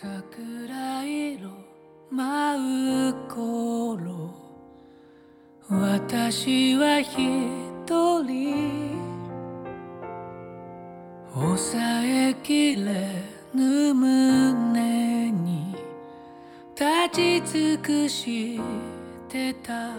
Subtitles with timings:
[0.00, 1.50] 桜色
[2.10, 4.34] 舞う頃
[5.68, 8.96] 私は一人
[11.34, 13.22] 抑えきれ
[13.54, 15.74] ぬ胸に
[16.74, 18.58] 立ち尽くし
[19.28, 19.90] てた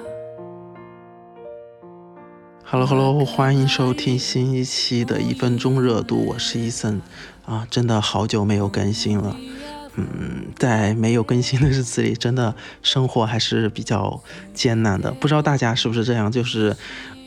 [2.70, 7.02] Hello Hello，欢迎收听新一期的一分钟热度，我是伊森
[7.46, 9.34] 啊，真的好久没有更新了。
[9.97, 14.23] 嗯，在没有更新的日子里，真的生活还是比较
[14.55, 15.11] 艰难的。
[15.13, 16.33] 不知道大家是不是这样？
[16.33, 16.75] 就是，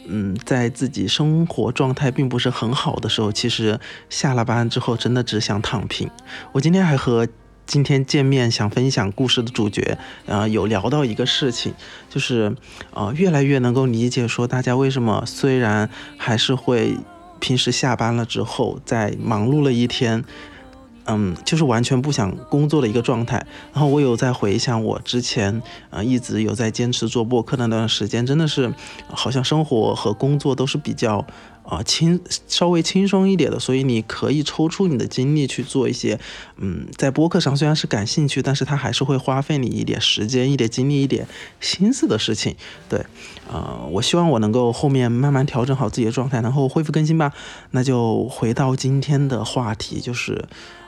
[0.07, 6.09] 嗯，在自己生活状态并不是很好的时候，其实下了班之后，真的只想躺平。
[6.53, 7.27] 我今天还和
[7.67, 11.73] 今天见面想分享故事的主角，呃，有聊到一个事情，
[12.09, 12.55] 就是，
[12.95, 15.87] 呃，越来越能够理解说大家为什么虽然
[16.17, 16.97] 还是会
[17.39, 20.25] 平时下班了之后，在忙碌了一天。
[21.05, 23.45] 嗯，就是完全不想工作的一个状态。
[23.73, 28.73] 然后我有在回想我之前，呃，一直有在坚持做播客那段时间，真的是
[29.07, 31.25] 好像生活和工作都是比较。
[31.67, 36.19] 啊，轻稍微轻松一点的，所以你可以抽出你的精力去做一些，
[36.57, 41.27] 嗯，在播客上虽然是感兴趣，但是它还是会花费你一点时间、一点精力、一点
[41.59, 42.55] 心思的事情。
[42.87, 43.03] 对，
[43.51, 47.33] 呃，我希望我能够后面慢慢调整好自己的状态，然后恢复更新吧。
[47.71, 50.45] 那就回到今天的话题，就是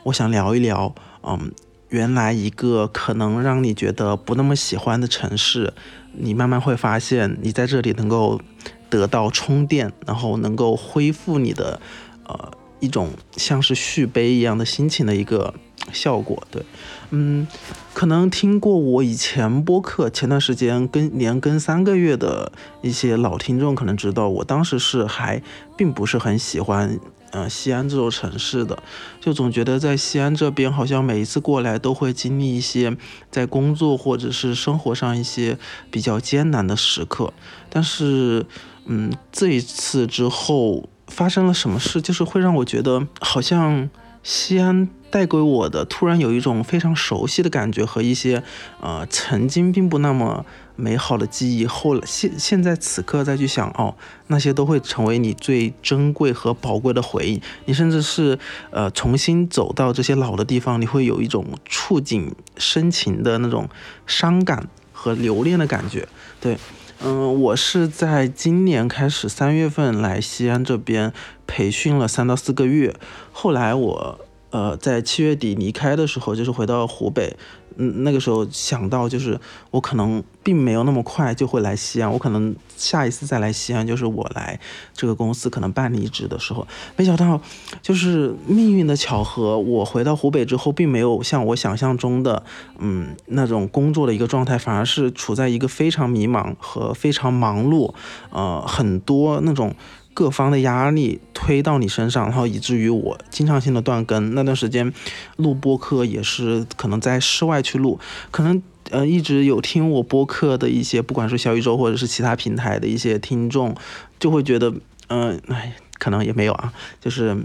[0.08, 1.52] 我想聊一聊，嗯，
[1.90, 5.74] 原来一个可能让你觉得不那么喜欢的城市，
[6.14, 8.42] 你慢慢会发现你在这里能够。
[8.90, 11.82] 得到充电，然后能够恢复你的，
[12.26, 15.54] 呃，一种像是续杯一样的心情的一个
[15.92, 16.42] 效果。
[16.50, 16.64] 对，
[17.10, 17.46] 嗯，
[17.94, 25.44] 可能听过我以前播客，前段时间跟连更三个月的一些老听众可能知道，我当时是还
[25.76, 26.98] 并不是很喜欢。
[27.32, 28.82] 嗯，西安这座城市的，
[29.20, 32.96] 就总觉得在西安这边，好像每一次过来都会经历一些
[33.30, 35.58] 在工作或者是生活上一些
[35.92, 37.34] 比较艰难的时刻。
[37.70, 38.46] 但是，
[38.86, 43.90] 嗯，这一次之后发生了什么事，就是会让我觉得好像
[44.24, 44.90] 西安。
[45.10, 48.44] 带给我的突然有一种非常熟悉的感觉和一些，
[48.82, 50.46] 呃，曾经并不那么
[50.78, 51.66] 美好的记忆。
[51.66, 53.94] 后来现现在此刻再去想，哦，
[54.28, 57.42] 那些都会成为你最珍贵和宝贵的回忆。
[57.66, 58.40] 你甚至是，
[58.72, 63.68] 呃，重新走到这些老的地方，你会有一种触景生情的那种
[64.06, 66.08] 伤感和留恋的感觉。
[66.40, 66.58] 对，
[67.04, 71.12] 嗯，我是在今年开始三月份来西安这边
[71.46, 72.96] 培训了三到四个月，
[73.34, 74.20] 后来我。
[74.50, 77.36] 呃，在七月底离开的时候，就是回到湖北，
[77.76, 79.40] 嗯，那个时候想到就是
[79.72, 84.60] 我可能并没有那么快就会来西安，我可能下一次再来西安就是我来
[84.94, 86.66] 这个公司可能办离职的时候，
[86.96, 87.42] 没想到
[87.82, 92.44] 就是命运的巧合，我回到湖北之后，并没有像我想象中的，
[92.80, 97.94] 嗯，那种工作的一个状态，反而是处在一个非常迷茫和非常忙碌，
[98.30, 99.76] 呃，很多那种。
[100.14, 104.36] 各方的压力推到你身上，然后以至于我经常性的断更。
[104.36, 104.92] 那段时间
[105.38, 107.98] 录播客也是可能在室外去录，
[108.32, 113.74] 可能呃一直有听我播客的一些，不管是小宇宙或者是其他平台的一些听众，
[114.20, 114.74] 就会觉得
[115.08, 117.38] 嗯哎可能也没有啊，就是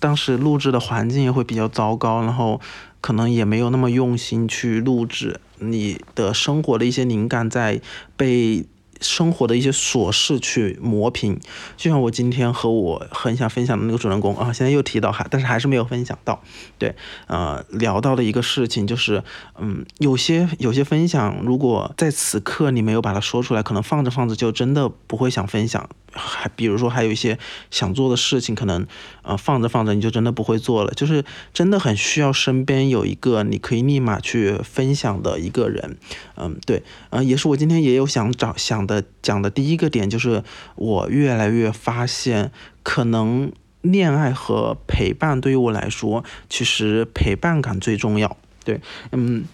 [0.00, 2.58] 当时录制的环境也会比较糟糕，然后
[3.02, 7.82] 可能也没有那么用心去录制，你的生活的一些灵感在
[8.16, 8.64] 被。
[9.00, 11.38] 生活的一些琐事去磨平，
[11.76, 16.42] 就像我今天和我很想分享的那个主人公啊，现在又提到还，但是还是没有分享到。
[16.78, 16.94] 对，
[17.26, 19.22] 呃，聊到的一个事情就是，
[19.58, 25.88] 嗯，有些有些分享，如果在此刻你没有把它说出来，可能放着放着就真的不会想分享。
[26.18, 27.38] 还比如说还有一些
[27.70, 28.86] 想做的事情，可能
[29.20, 35.98] 呃放着放着你就真的不会做了，就是真的很需要身边有一个你可以立马去分享的一个人。
[36.36, 40.44] 嗯，对，呃，也是我今天也有想找想的讲的第一个点，就是
[40.76, 42.52] 我越来越发现，
[42.82, 43.50] 可能
[43.82, 48.36] 恋爱和陪伴对于我来说，其实陪伴感最重要。
[48.64, 48.80] 对，
[49.12, 49.44] 嗯。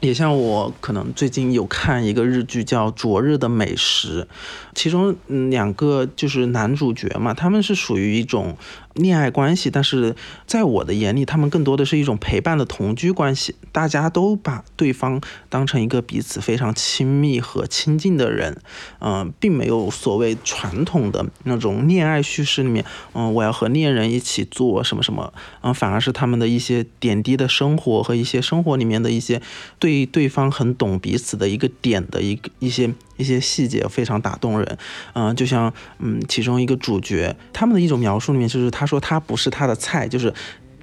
[0.00, 4.28] 也像我可能最近有看一个日剧叫《昨日的美食》，
[4.72, 5.16] 其中
[5.50, 8.56] 两个就是男主角嘛，他们是属于一种。
[8.98, 10.14] 恋爱关系，但是
[10.46, 13.54] 在我的眼里，他们更多的是一种陪伴的同居关系。
[13.72, 18.60] 大家都把对方当成一个彼此非常亲密和亲近的人，
[18.98, 22.84] 嗯，并没有所谓传统的那种恋爱叙事里面，
[23.14, 29.40] 嗯，我要和恋人一起做什么什么，嗯，反而是他们的一些点滴的生活和一些生活里面的一些
[29.78, 32.92] 对对方很懂彼此的一个点的一个一些。
[33.18, 34.78] 一些细节非常打动人，
[35.12, 40.32] 嗯，就像嗯，其中一个主角他们的一种描述里面，就是他说他不是他的菜，就是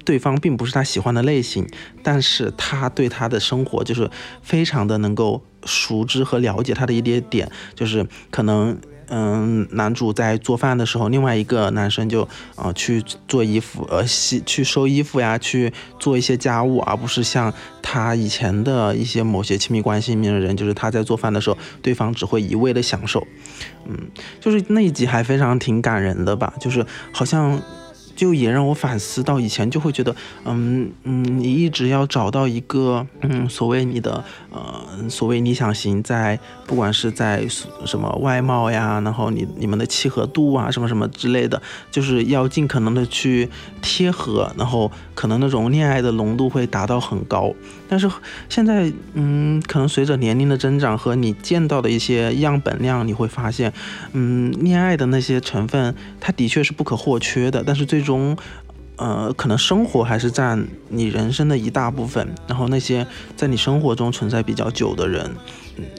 [0.04, 1.66] 对方并不是他喜欢的类型，
[2.04, 4.08] 但是他对他的生活就是
[4.42, 8.78] 非常的能够熟知和了解他的一点点，就是可能。
[9.08, 23.26] 嗯，男主在做饭的时候，另外一个男生就啊去做衣服，呃洗去收衣服呀，去做一些家务，而不是像他以前的一些某些亲密关系里面的人，就是他在做饭的时候，对方只会一味的享受。
[23.86, 23.96] 嗯，
[24.40, 27.60] 就是那一集还非常挺感人的吧，就是好像。
[28.16, 37.46] 就也让我反思到以前就会觉得，嗯嗯，你一直要找到一个，嗯，所谓你的，呃，所谓理想型，在不管是在
[37.84, 41.60] 什么外貌呀，然后你你们的契合度啊，什么什么之类的，
[41.90, 43.48] 就是要尽可能的去
[43.82, 47.52] 贴合，然后可能那种恋爱的浓度会达到很高。
[47.88, 48.10] 但是
[48.48, 53.72] 现在，嗯，可能随着年龄的增长和你见到的一些样本量，你会发现，
[54.12, 57.62] 嗯，恋爱的那些成分，它的确是不可或缺的。
[57.64, 58.36] 但是最终，
[58.96, 62.34] 呃，可能生活还是占你人生的一大部分。
[62.46, 63.06] 然后那些
[63.36, 65.30] 在你生活中存在比较久的人。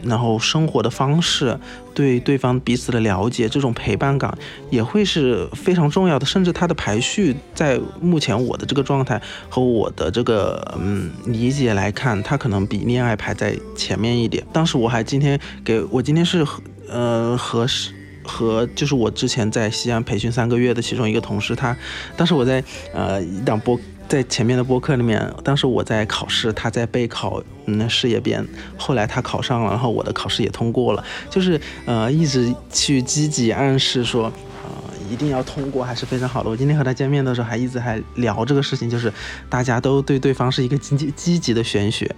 [0.03, 1.55] 然后生活的方式，
[1.94, 4.35] 对对方彼此的了解，这种陪伴感
[4.71, 6.25] 也会是非常重要的。
[6.25, 14.44] 甚至它的排序，在目前我的这个状态和我的这个嗯理解来看，它可能比恋爱排在前面一点。
[14.51, 16.59] 当时我还今天给我今天是和
[16.89, 17.67] 呃和
[18.27, 21.75] 和就是我之前在西安培训三个月的其中一个同事，他
[22.15, 22.63] 当时我在
[22.94, 23.79] 呃一档播。
[24.09, 28.41] 在前面的播客里面，当时我在考试，他在备考，嗯，事业编。
[28.77, 34.80] 后来他考上了，然后我的考试也通过了，就是呃，一直去积极暗示说，啊，
[35.12, 36.50] 一定要通过，还是非常好的。
[36.50, 39.12] 我今天和他见面的时候，还一直还聊这个事情，就是
[39.50, 42.09] 大家都对对方是一个积极积极的玄学。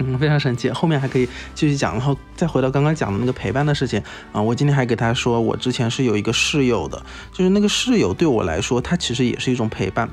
[0.00, 0.70] 嗯，非常神奇。
[0.70, 4.02] 后面还可以继续讲，然后再回到刚刚讲的那个陪伴的事情
[4.32, 4.40] 啊。
[4.40, 7.00] 我今天还给他说，我之前是有一个室友的，
[7.32, 10.08] 就是那个室友对我来说，他其实也是一种陪伴。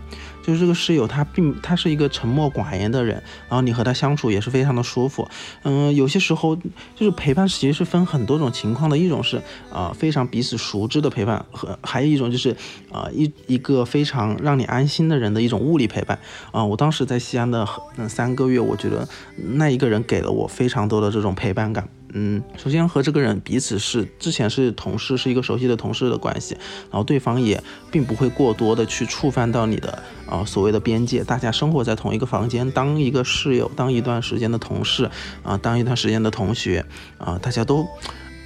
[0.48, 5.28] 就是这个室友，他并他是一个沉默寡言的人，然后你和他相处也是非常的舒服。
[5.64, 8.98] 嗯，有些时候就是陪伴，其实是分很多种情况的。
[8.98, 12.56] 一种是啊非常彼此熟知的陪伴，和还有一种就是
[12.90, 16.18] 啊一一个非常让你安心的人的一种物理陪伴。
[16.54, 17.68] 啊，我当时在西安的
[17.98, 19.06] 那三个月，我觉得
[19.36, 21.90] 那一个人给了我非常多的这种陪伴感。
[22.14, 26.56] 嗯，首先和这个人彼此是之前是同事，是一个熟悉的同事的关系，
[26.90, 27.62] 然后对方也
[27.92, 35.10] 并不会过多的去触犯到你的啊所谓的边界，大家生活在同一个房间，当一个室友，当一段时间的同事
[35.44, 36.86] 啊，当一段时间的同学
[37.18, 37.88] 啊，大家都，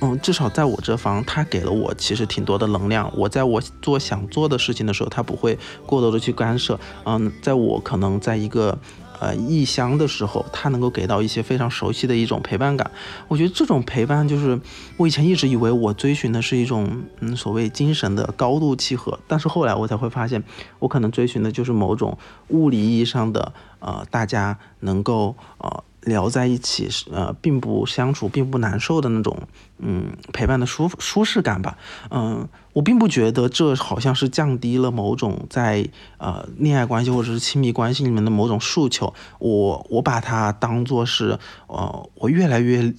[0.02, 8.78] 嗯，至少在我这方，他给了我其实挺多的能量，我在我做想做的事情的时候，他不会过多的去干涉，嗯，在我可能在一个。
[9.22, 12.90] 呃，异乡的时候，他能够给到一些非常熟悉的一种陪伴感。
[13.28, 14.60] 我觉得这种陪伴，就是
[14.98, 20.44] 我以前一直以为我追寻的是一种，嗯，所谓精神的高度契合，但是后来我才会发现，
[20.80, 25.84] 我可能追寻的就是某种物理意义上的，呃，大家能够，呃。
[26.02, 29.38] 聊在一起是呃，并不相处并不难受的那种，
[29.78, 31.78] 嗯，陪伴的舒舒适感吧，
[32.10, 35.88] 嗯，我并不觉得这好像是降低了某种在
[36.18, 41.38] 呃恋爱关系或者是亲密关系里面的某种诉求，我我把它当做是，
[41.68, 42.94] 呃，我越来越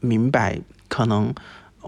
[0.00, 1.34] 明白，可能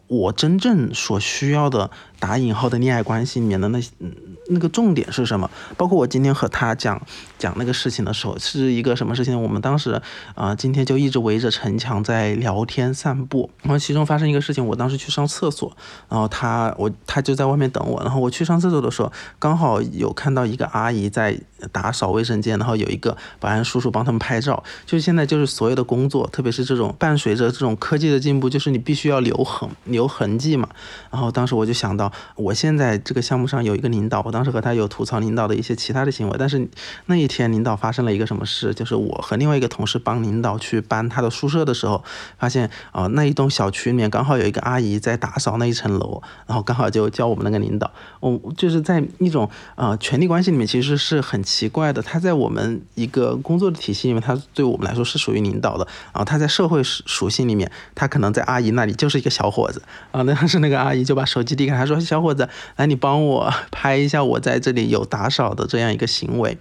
[0.07, 4.30] 我真正所需要的打引号的恋爱关系里面的那嗯。
[4.53, 5.49] 那个重点是什么？
[5.77, 7.01] 包括我今天和他讲
[7.39, 9.41] 讲那个事情的时候，是一个什么事情？
[9.41, 10.01] 我们当时
[10.35, 13.49] 啊，今天就一直围着城墙在聊天散步。
[13.63, 15.75] 然后其中发生一个事情，我当时去上厕所，
[16.09, 18.03] 然后他我他就在外面等我。
[18.03, 21.39] 然后我去上厕所的时候，刚好有看到一个阿姨在
[21.71, 24.65] 打扫卫生间，然后有一个保安叔叔帮他们拍照。
[24.85, 30.69] 就是现在就是所有的工作，特别是这种伴随着这种科技的进步，就是你必须要留痕留痕迹嘛。
[31.13, 34.40] 然后当时我就想到，我现在这个项目上有一个领导，我当。
[34.41, 36.67] 当时和他有吐槽领导的一些其他的行为，但是
[37.05, 42.03] 那一天领导发生了一个什么事，就是我和另外一个同事帮领导去搬他的宿舍的时候，
[42.39, 59.83] 发现啊那一栋小区里面刚好有一个阿姨在打扫那一层楼，然后刚好就叫我们那个领导，我就是在一种啊权力关系里面其实是很奇怪的，他在我们一个工作的体系里面，他对我们来说是属于领导的，然后他在社会属性里面，他可能在阿姨那里就是一个小伙子
[60.13, 64.25] 啊，那是那个阿姨就把手机递给他说小伙子，来你帮我 拍一下。
[64.30, 66.57] 我我在这里有打扫的这样一个行为，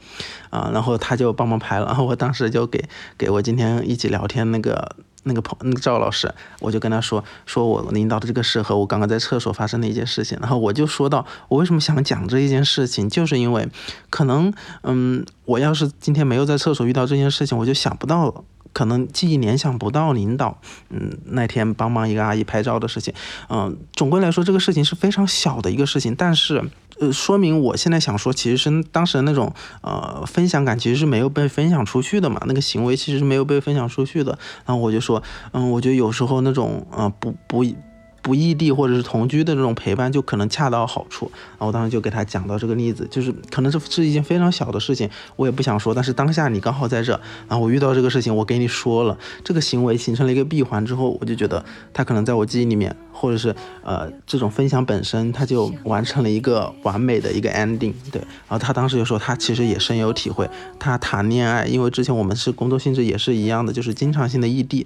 [0.49, 2.83] 啊，然后他就帮忙拍了，然后我当时就给
[3.17, 13.69] 给我今天一起聊天那个那个朋那个赵老师，我就跟他说说我领导的这个事和我刚刚在厕所发生的一件事情，然后我就说到我为什么想讲这一件事情，就是因为
[14.09, 14.51] 可能
[14.83, 18.43] 嗯，我要是今天没有在厕所遇到这件事情，我就想不到。
[18.71, 20.61] 可能记忆联想不到领导，
[20.91, 23.11] 嗯，那天帮忙一个阿姨拍照的事情，
[23.49, 26.63] 嗯，总归来说这个事情是非常小的一个事情，但是
[26.99, 34.37] 呃，说明我现在想说，其实是当时的那种呃分享感，其实是没有被分享出去的嘛，那个行为其实是没有被分享出去的。
[34.65, 37.65] 然后我就说，嗯，我觉得有时候那种呃不不。
[38.21, 41.31] 不异地或者是同居的这种陪伴，就可能恰到好处。
[41.33, 47.11] 然后我当时就给他讲到这个例子，就是可能这是一件非常小的事情，我也不想说，但是当下你刚好在这，
[47.47, 57.93] 然后我遇到这个事情，我给你说了，这个行为形成了一个闭环之后，我就觉得他可能在我记忆里面，或者是呃这种分享本身，他就完成了一个完美的一个 ending。
[58.11, 64.85] 对，然后他当时就说他其实也深有体会，他谈恋爱，因为之前我们是工作性质也是一样的，就是经常性的异地。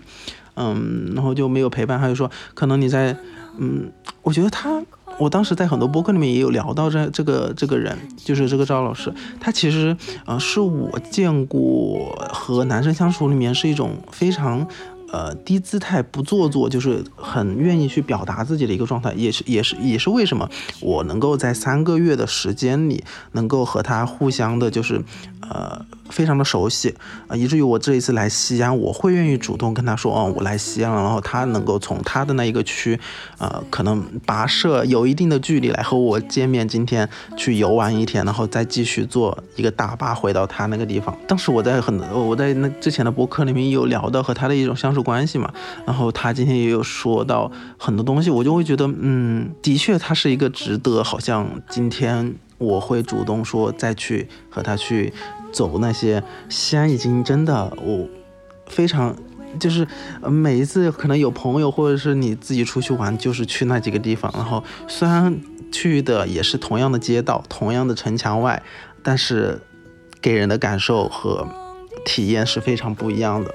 [0.56, 3.16] 嗯，然后就没有陪伴，还有说可能你在，
[3.58, 3.92] 嗯，
[4.22, 4.82] 我觉得他，
[5.18, 9.96] 我当时在很多播客里面也有聊到这这个这个人，就是这个赵老师，他其实
[10.26, 14.68] 呃是我见过和男生相处里面是一种非常。
[15.14, 20.50] 呃，低姿态不做作，就是很愿意去表达自己的一个状态，也是也是也是为什么
[20.82, 23.04] 我能够在三个月的时间里，
[23.34, 25.00] 能够和他互相的，就是
[25.42, 26.96] 呃非常的熟悉
[27.28, 33.00] 啊，以至于我这一次来西安，我会愿意主动跟他说，哦，我来西安了，然后他能够从他的那一个区，
[33.38, 41.16] 呃，可能跋涉有一定的距离来和我见面，今天去游玩一天，然后再继续坐一个大巴回到他那个地方。
[41.28, 45.03] 当时我在很我在那之前的博客里面有聊到和他的一种相处。
[45.04, 45.54] 关系嘛，
[45.86, 55.14] 然后他今天也有说到很多东西，我就会觉得，嗯，的确他是一个值得，好像今天我会主动说再去和他去
[55.52, 58.08] 走那些西安已经真的我
[58.68, 59.16] 非常
[59.60, 59.88] 就是
[60.24, 65.40] 每一次可能有朋友或者是你自己出去玩，就是去那几个地方，然后虽然
[65.72, 68.64] 去的也是同样的街道，同样的城墙外，
[69.04, 69.62] 但是
[70.22, 71.48] 给人的感受和
[72.06, 73.54] 体验是非常不一样的。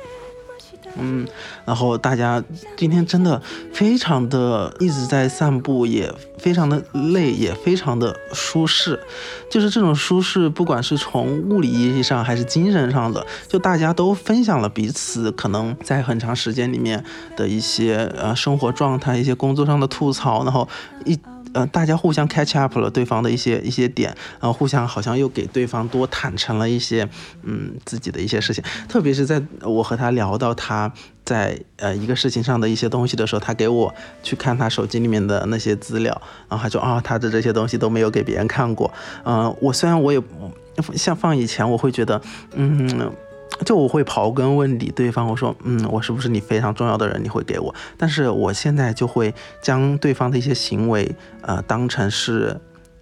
[0.97, 1.27] 嗯，
[1.65, 2.43] 然后大家
[2.77, 3.41] 今天真的
[3.73, 8.99] 非常的一直在散步，也非常的累，也非常的舒适。
[9.51, 17.05] 就是这种舒适，不管是从物理意义上还是精神上的，就大家都分享了彼此可能在很长时间里面
[17.37, 20.69] 的一些呃生活状态，一些工作上的吐槽，然后
[21.05, 21.19] 一。
[21.55, 27.09] 呃，大家互相 catch up 了对方的一些一些点，然后互相好像又给对方多坦诚了一些，
[27.43, 28.63] 嗯，自己的一些事情。
[28.89, 30.93] 特别是在我和他聊到他
[31.25, 38.93] 在呃一个事情上的一些东西的时候，他给我去看他手机里面的那些资料，然后他说啊，他的这些东西都没有给别人看过。
[39.25, 40.23] 嗯，我虽然我也
[40.95, 42.21] 像放以前，我会觉得，
[42.55, 43.13] 嗯。
[43.65, 47.23] 就我会刨根问底对方，我说，嗯，我是不是你非常重要的人？
[47.23, 52.61] 你会给我，但是我现在就会将对方的一些行为，呃，当成是，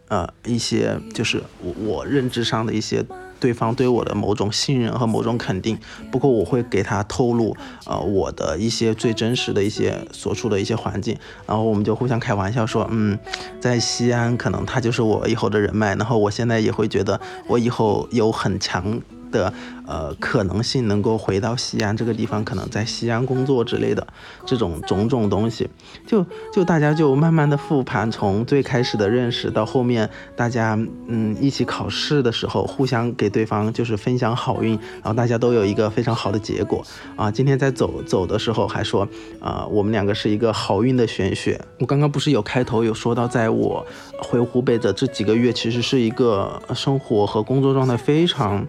[0.09, 3.05] 呃，一些就是我我认知上的一些
[3.39, 5.79] 对方对我的某种信任和某种肯定。
[6.11, 13.19] 不过我会给他透露，呃，我的一些最真实的一些所处的一些环境，然后我们就互相开玩笑说，嗯，
[13.61, 19.03] 在西安可能他就是我以后的人脉，然后我现在也会觉得我以后有很强。
[19.37, 19.53] 的
[19.87, 24.07] 呃可能性能够回到西安这个地方，可能在西安工作之类的
[24.47, 25.69] 这种种种东西，
[26.07, 30.79] 就就大家就慢慢的复盘，从最开始的认识到后面大家
[31.09, 36.83] 嗯一起考试的时候，互相给对方就是分享好运，然后大家都有一个非常好的结果
[37.15, 37.31] 啊。
[37.31, 39.07] 今天在走走的时候还说
[39.41, 41.61] 啊，我们两个是一个好运的玄学。
[41.79, 43.87] 我刚刚不是有开头有说到，在我
[44.19, 48.67] 回湖北的这几个月，其实是一个生活和工作状态非常。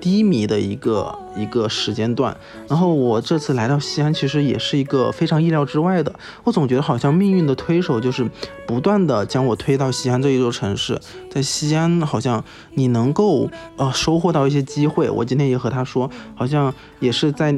[0.00, 2.36] 低迷的一个一个时间段，
[2.68, 6.12] 然后我这次来到西安，其实也是一个非常意料之外的。
[6.44, 8.28] 我总觉得好像命运的推手就是
[8.66, 12.42] 不断的将我推到西安这一座城市，在西安好像
[12.74, 15.10] 你能够呃收获到一些机会。
[15.10, 17.54] 我今天也和他说，好像也是在。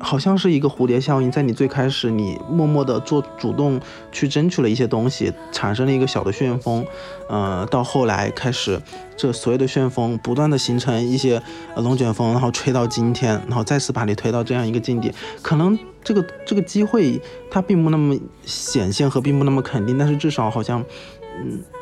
[0.00, 3.80] 好像是一个蝴蝶效应，在你最开始，你默默的做主动
[4.10, 6.84] 去争取了一些东西，产生了一个小的旋风，
[7.28, 8.80] 呃，到后来开始，
[9.16, 11.40] 这所有的旋风不断的形成一些
[11.76, 15.12] 龙卷风，然后吹到今天，然后再次把你推到这样一个境地。
[15.42, 20.84] 可能这个这个机会它并不那么显现和并不那么肯定，但是至少好像。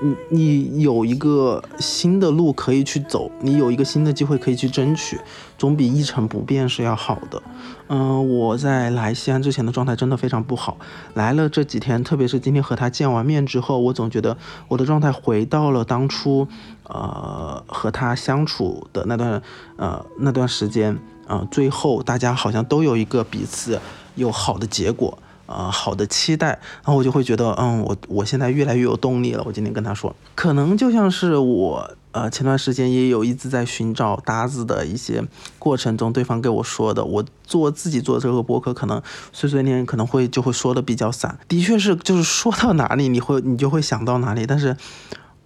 [0.00, 5.18] 嗯，你你有一个新的路可以去走，你有一个新的机会可以去争取，
[5.56, 7.42] 总比一成不变是要好的。
[7.88, 10.76] 嗯，我在来西安之前的状态真的非常不好，
[11.14, 14.36] 来了这几天，特别是今天和他见完面之后，我总觉得
[14.68, 16.46] 我的状态回到了当初，
[16.84, 19.42] 呃，和他相处的那段，
[19.76, 23.80] 呃，那段时间，呃，最后大家好像都有一个彼此
[24.14, 25.18] 有好的结果。
[25.48, 29.42] 呃，好的期待，然后我就会觉得，嗯，我我现在越来越有动力了。
[29.46, 35.24] 我今天跟他说，可能就像是我，呃，前段时间也有一直在寻找搭子的一些
[35.58, 39.02] 过程中，对方给我说的，我做自己做这个播客，可能
[39.32, 44.76] 碎碎念可能会就会说的比较散，的确是，就是说到哪里你会你就会想到哪里，但是。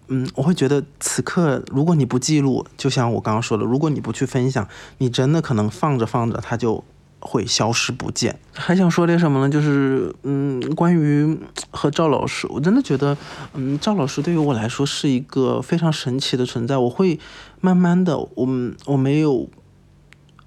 [0.08, 4.68] 嗯，我会觉得此刻如果你不记录，就像我刚刚说的，如果你不去分享，
[4.98, 6.84] 你真的可能放着放着它就
[7.22, 8.38] 会消失不见。
[8.52, 9.48] 还想说点什么呢？
[9.48, 11.38] 就是嗯，关于
[11.70, 13.16] 和赵老师，我真的觉得，
[13.54, 16.76] 嗯，赵老师对于我来说是一个非常神奇的存在。
[16.76, 17.18] 我会
[17.60, 18.48] 慢慢的，我
[18.86, 19.48] 我没有。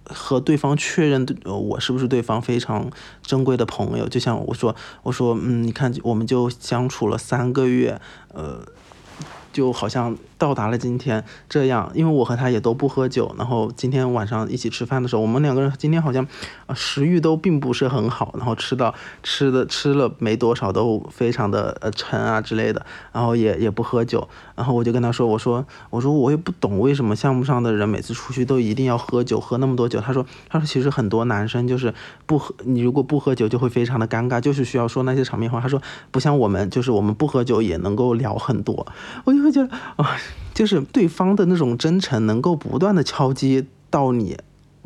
[0.08, 2.92] 和对方确认，我是不是对方非常
[3.24, 4.08] 珍贵的朋友？
[4.08, 8.00] 就像我说，我说，嗯，你看，我们就相处了三个月，
[8.32, 8.64] 呃。
[9.52, 16.28] 就好像到达了今天这样，因为我和他也都不喝酒，然后今天晚上一起吃饭的时候，我们两个人今天好像
[16.66, 30.02] 啊食欲都并不是很好，然后吃到吃的吃了没多少，都非常的呃沉啊之类的，然后也也不喝酒，然后我就跟他说，我说我说我也不懂为什么项目上的人每次出去都一定要喝酒，喝那么多酒。
[30.02, 31.94] 他说他说其实很多男生就是
[32.26, 35.62] 不喝，你如果不喝酒就会非常的尴尬，就是需要说那些场面话。
[35.62, 38.86] 他说不像我们，就是我们不喝酒也能够聊很多，
[39.24, 39.46] 我就。
[39.46, 40.18] 会觉得啊，
[40.54, 44.38] 就是对方的那种真诚，能够不断的敲击到你，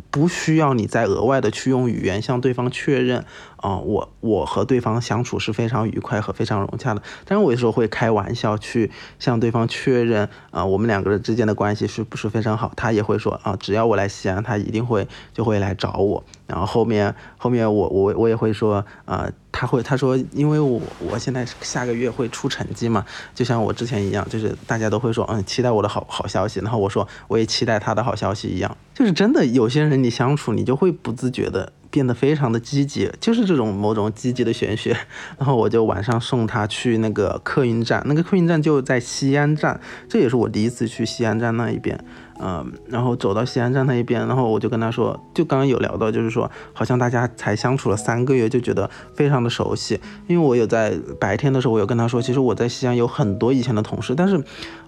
[0.09, 3.25] 不需要你再额外的去用语言向对方确认
[3.61, 7.01] 啊，我我和对方相处是非常愉快和非常融洽的。
[7.25, 12.71] 但是我有时候会开玩笑去向对方确认啊，我们两个人之间的关系是不是非常好？
[12.75, 16.23] 他也会说啊，只要我来西安，他一定会就会来找我。
[16.47, 19.29] 然后后面后面我我我也会说啊。
[19.51, 26.59] 他会他说，因为我我现在下个月会出成绩嘛，就像我之前一样，就是大家都会说，嗯，期待我的好好消息。
[26.59, 28.77] 然后我说，我也期待他的好消息一样。
[28.93, 34.95] 就是真的，有些人你相处，你就会不自觉的变得非常的积极，就是这种某种积极的玄学。
[35.37, 41.99] 然后我就晚上送他去那个客运站，那个客运站就在西安站，这也是我第一次去西安站那一边。
[42.41, 49.99] 嗯，然后走到西安站那一边，然后我就跟他说，就刚刚有聊到，就是说，好像大家才相处了三个月，就觉得非常的熟悉。
[50.27, 54.41] 因为我有在白天的时候，我有跟他说，其实我在西安有很多以前的同事，但是，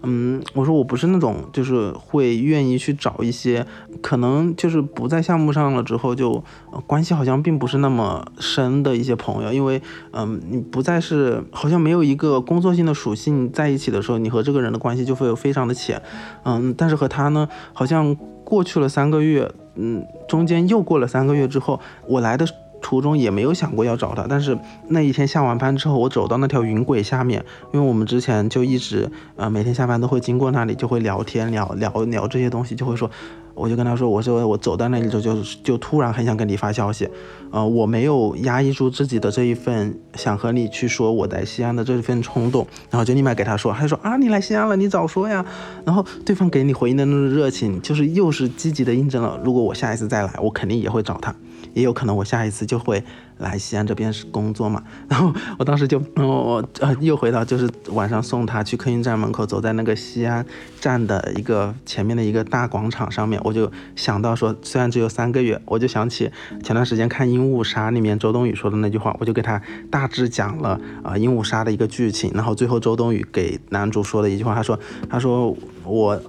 [0.03, 3.65] 嗯，我说我不是那种就是会愿意去找一些
[4.01, 6.41] 可能就是不在项目上了之后就
[6.87, 9.81] 关系好像并不是那么深的一些朋友，因为，
[10.13, 16.01] 嗯，你不再是好像没有一个工作性的属性在一起的时候，你和这个人的关系就会非常的浅，
[16.45, 17.40] 嗯，但是和他呢。
[17.73, 22.45] 好像过去了三个月，嗯，中间又过了三个月之后，我来的
[22.81, 33.09] 途中也没有想过要找他，但是那一天下完班之后，我走到那条云轨下面，因为我们之前就一直，呃，每天下班都会经过那里，就会聊天，聊聊聊这些东西，就会说。
[33.53, 37.07] 我就跟他说，我说我走到那里之后，就就突然很想跟你发消息，
[37.51, 45.45] 呃，我没有压抑住自己的这一份想和你去说我在西安的这一份冲动，然后就立马给他说，他说啊，你来西安了，你早说呀。
[45.85, 51.35] 然后对方给你回应的那种热情，就是又是积极的印证了，如果我下一次再来，我肯定也会找他。
[51.73, 53.03] 也有可能我下一次就会
[53.37, 60.45] 来西安这边是工作嘛， 然后我当时就我我呃又回到就是晚上送他去客运站门口，走在那个西安
[60.79, 66.31] 站的一个前面的一个大广场上面，我就想到说，虽然只有三个月，我就想起
[66.63, 74.79] 前段时间看《鹦鹉杀》里面周冬雨说的那句话，我就给他大致讲了啊《鹦鹉杀》的一个剧情，然后最后周冬雨给男主说的一句话，他说
[75.09, 76.21] 他说我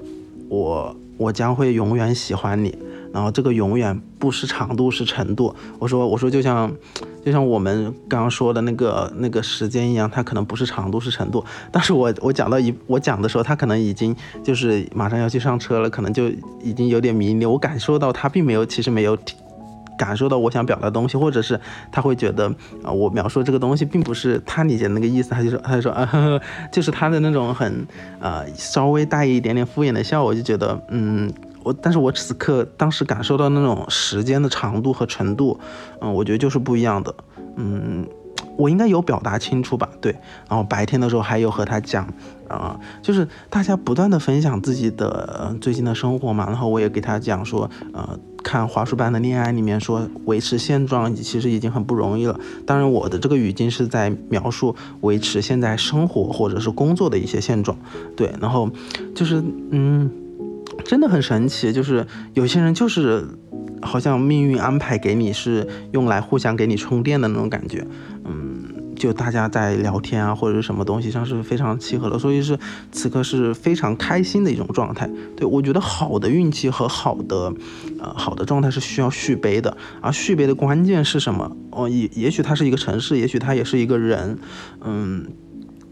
[0.48, 2.74] 我我将会永远喜欢你。
[3.12, 5.55] 然后这个永远不是长度，是程度。
[5.79, 6.72] 我说，我说就像，
[7.25, 11.44] 就像我们刚刚说的那个那个时间一样，它可能不是长度，是程度。
[11.70, 16.29] 但是我我讲到一我讲的时候，他可能已经就是马上要去上车了，可能就
[16.62, 17.44] 已经有点迷离。
[17.44, 19.18] 我感受到他并没有，其实没有
[19.98, 22.48] 感受到我想表达的东西，或者是他会觉得
[22.83, 26.40] 啊，我描述这个东西并不是他理解的那个意思，他就说 他就说啊，
[26.72, 27.87] 就是他的那种很
[28.20, 31.31] 呃稍微带一点点敷衍的笑，我就觉得嗯。
[31.64, 35.59] 我，但是我此刻当时感受到那种时间的长度和程度，
[36.01, 37.14] 嗯，我觉得就是不一样的，
[37.57, 38.07] 嗯，
[38.57, 39.88] 我应该有表达清楚吧？
[40.01, 40.12] 对，
[40.48, 42.07] 然后白天的时候还有和他讲，
[42.48, 57.77] 啊，就是大家不断的分享自己的最近的生活嘛，然后我也给他讲说，呃，看华叔般的恋爱里面说维持现状其实已经很不容易了，当然我的这个语境是在描述维持现在生活或者是工作的一些现状，
[58.16, 58.68] 对，然后
[59.14, 60.11] 就是嗯。
[60.85, 63.24] 真的很神奇，就是有些人就是
[63.80, 67.87] 好像命运安排给你是用来互相给你充电的那种感觉，
[68.24, 72.58] 嗯，就大家在聊天啊或者是什么东西上是非常契合的，所以是
[72.90, 75.08] 此刻是非常开心的一种状态。
[75.37, 77.52] 对我觉得好的运气和好的
[77.98, 81.56] 呃好的状态是需要续杯的，而续杯的关键是什么？
[81.70, 84.38] 哦，也也许它是一个城市，也许它也是一个人，
[84.85, 85.26] 嗯。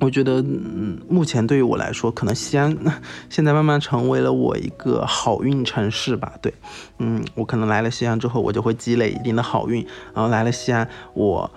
[0.00, 2.76] 我觉得，嗯，目前对于我来说，可能西安
[3.28, 6.32] 现在慢慢成为了我一个好运城市吧。
[6.40, 6.52] 对，
[6.98, 11.50] 嗯，我可能来了西安之后，我就会积累一定的好运，然后来了西安，我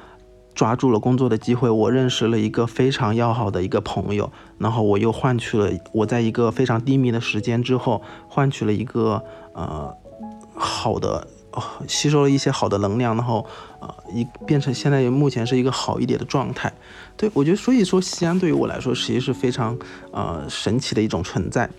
[0.53, 9.91] 抓住了工作的机会，我认识了一个非常要好的一个朋友，然后我又换取了我在一个非常低迷的时间之后，换取了一个呃
[10.53, 11.25] 好的，
[11.87, 13.45] 吸收了一些好的能量，然后
[13.79, 16.73] 呃一变成现在目前是一个好一点的状态。
[17.17, 19.77] 对我觉得，所以说西安对于我来说，其实是非常
[20.11, 21.69] 呃神奇的一种存在。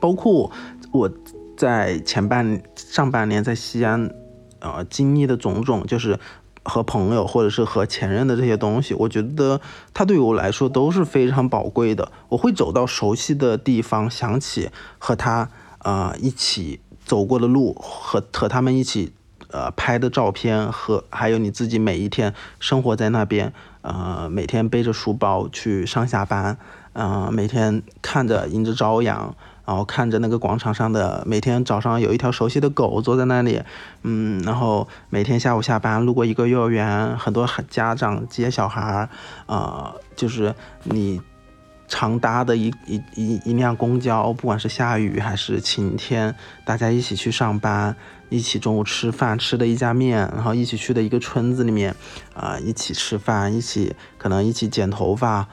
[0.00, 0.50] 包括
[0.92, 1.10] 我
[1.56, 4.10] 在前半上半年在西安
[4.60, 6.18] 呃经历的种种，就是。
[6.68, 9.60] 和朋友，或者是和前任的这些东西，我觉得
[9.94, 12.10] 它对于我来说都是非常宝贵的。
[12.28, 14.68] 我会走到熟悉的地方，想起
[14.98, 15.48] 和他
[15.84, 19.14] 呃一起走过的路，和和他们一起
[19.50, 26.58] 呃拍的照片，和还有你自己每一天生活在那边，呃每天背着书包去上下班，
[26.92, 29.34] 嗯每天看着迎着朝阳。
[29.66, 33.60] 然后看着那个广场上的每天早上有一条熟悉的狗坐在那里，
[34.04, 39.08] 嗯，然后每天下午下班路过一个幼儿园，很多家长接小孩儿，
[39.46, 41.20] 呃，就是你
[41.88, 47.96] 常搭的一一一一辆公交，不管是下雨还是晴天，大家一起去上班，
[48.28, 51.94] 一起中午吃饭吃的一家面，然后一起去的一个村子里面，
[52.34, 55.48] 啊，一起吃饭，一起可能一起剪头发，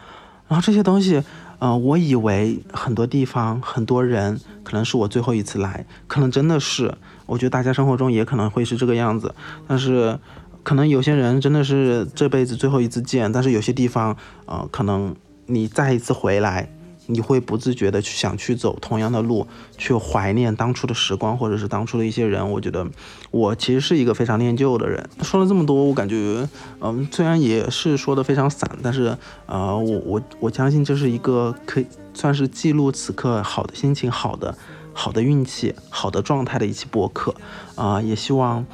[0.47, 1.23] 然后这些东西。
[1.59, 6.93] 嗯，我以为很多地方很多人可能是我最后一次来，可能真的是，
[7.25, 9.33] 我觉得大家生活中也可能会是这个样子，
[9.65, 10.19] 但是
[10.63, 15.15] 可能有些人真的是这辈子最后一次见，但是有些地方，呃，可能
[15.45, 16.69] 你再一次回来。
[17.07, 19.45] 你会不自觉的去想去走同样的路，
[19.77, 22.49] 去怀念当初的时光，或者是当初的一些人。
[22.49, 22.87] 我觉得
[23.29, 25.09] 我其实是一个非常念旧的人。
[25.21, 26.47] 说了这么多，我感觉，
[26.79, 34.57] 嗯，虽然也是说的非常散，但是，呃，我我我相信这是一个可以算是记录此刻好的心情、好的
[34.93, 37.35] 好的运气、好的状态的一期播客。
[37.75, 38.65] 啊，也希望。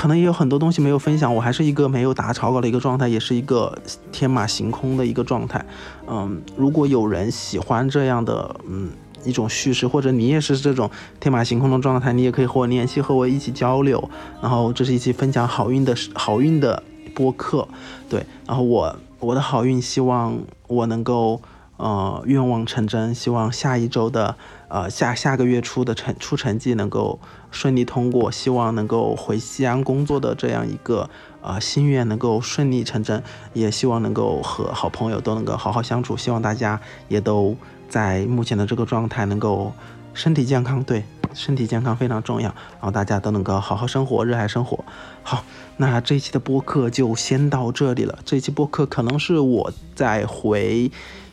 [0.00, 3.76] 可能也有很多东西没有分享，我还是一个没有打草稿的一个状态，也是一个
[4.10, 5.62] 天马行空的一个状态。
[6.08, 8.88] 嗯，如果有人喜欢这样的嗯
[9.26, 14.08] 一种叙事，或者你也是这种天马行空的状态，你也可以和我联系，和我一起交流。
[14.40, 16.82] 然后这是一期分享好运的好运的
[17.14, 17.68] 播客，
[18.08, 18.24] 对。
[18.46, 21.42] 然后我我的好运，希望我能够
[21.76, 24.34] 呃愿望成真，希望下一周的。
[24.70, 27.18] 呃，下下个月初的成出成绩能够
[27.50, 31.10] 顺利通过，希望能够回西安工作的这样一个
[31.42, 33.20] 呃心愿能够顺利成真，
[33.52, 37.56] 也希望能够和好朋友都能够好好相处，希望大家也都
[37.88, 39.72] 在目前的这个状态能够
[40.14, 41.02] 身体健康，对，
[41.34, 44.84] 身体健康非常重要，然后大家都能够好好生活，热爱生活。
[45.24, 45.44] 好，
[45.78, 50.88] 那这一期的播客就先到这里了，这一期播客可能是我在回。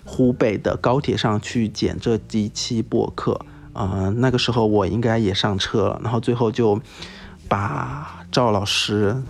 [0.10, 3.40] 湖北的高铁上去剪这几期播客，
[3.74, 6.82] 呃，那个时候我应该也上车了，然后最后就
[7.50, 9.22] 把赵老师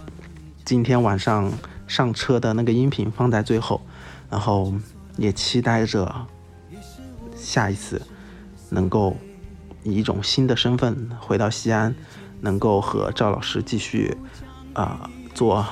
[0.63, 1.51] 今天晚上
[1.87, 3.81] 上车的那个音频放在最后，
[4.29, 4.71] 然后
[5.17, 6.27] 也期待着
[7.35, 7.99] 下一次
[8.69, 9.17] 能够
[9.83, 11.95] 以一种新的身份回到西安，
[12.41, 14.15] 能够和赵老师继续
[14.73, 15.65] 啊做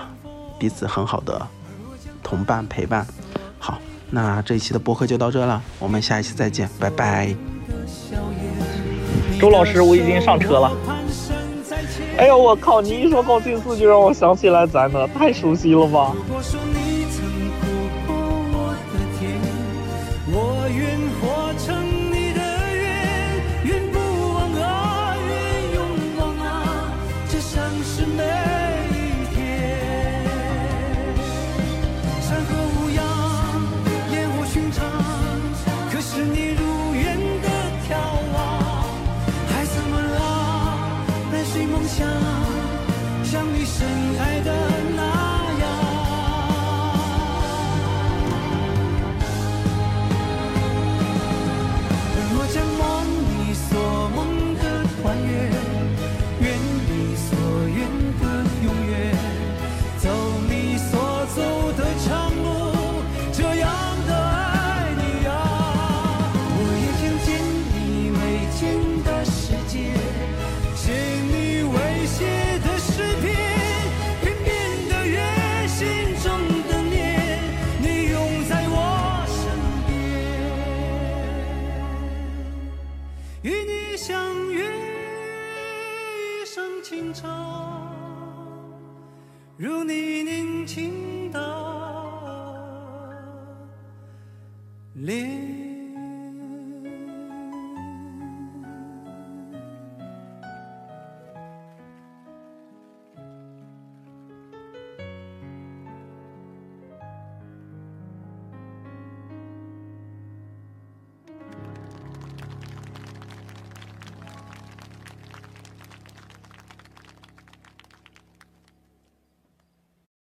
[0.58, 1.48] 彼此很好的
[2.24, 3.06] 同伴陪伴。
[3.60, 7.36] 好那这一期的播客就到这了，我们下一期再见，拜拜。
[9.40, 10.72] 周老师，我已经上车了。
[12.18, 12.82] 哎呦，我靠！
[12.82, 16.14] 你一说高进寺，就让我想起来咱的，太熟悉了吧。